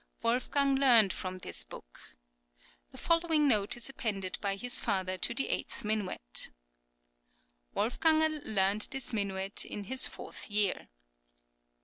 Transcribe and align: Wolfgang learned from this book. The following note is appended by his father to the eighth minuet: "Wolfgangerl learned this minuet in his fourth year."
Wolfgang 0.23 0.73
learned 0.77 1.13
from 1.13 1.37
this 1.37 1.63
book. 1.63 2.15
The 2.91 2.97
following 2.97 3.47
note 3.47 3.77
is 3.77 3.87
appended 3.87 4.39
by 4.41 4.55
his 4.55 4.79
father 4.79 5.15
to 5.19 5.33
the 5.35 5.47
eighth 5.49 5.83
minuet: 5.83 6.49
"Wolfgangerl 7.75 8.41
learned 8.43 8.87
this 8.89 9.13
minuet 9.13 9.63
in 9.63 9.83
his 9.83 10.07
fourth 10.07 10.49
year." 10.49 10.87